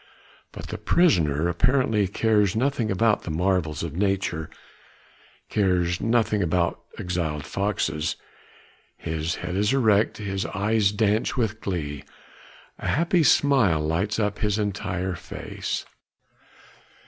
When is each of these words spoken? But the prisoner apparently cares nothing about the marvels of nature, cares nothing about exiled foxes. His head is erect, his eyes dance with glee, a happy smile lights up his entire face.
But 0.51 0.69
the 0.69 0.79
prisoner 0.79 1.47
apparently 1.47 2.07
cares 2.07 2.55
nothing 2.55 2.89
about 2.89 3.21
the 3.21 3.29
marvels 3.29 3.83
of 3.83 3.95
nature, 3.95 4.49
cares 5.47 6.01
nothing 6.01 6.41
about 6.41 6.81
exiled 6.97 7.45
foxes. 7.45 8.15
His 8.97 9.35
head 9.35 9.55
is 9.55 9.73
erect, 9.73 10.17
his 10.17 10.43
eyes 10.47 10.91
dance 10.91 11.37
with 11.37 11.61
glee, 11.61 12.03
a 12.79 12.87
happy 12.87 13.21
smile 13.21 13.79
lights 13.79 14.17
up 14.17 14.39
his 14.39 14.57
entire 14.57 15.13
face. 15.13 15.85